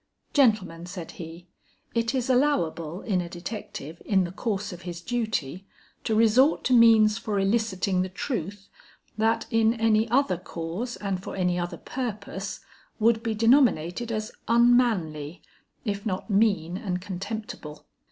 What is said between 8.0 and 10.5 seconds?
the truth, that in any other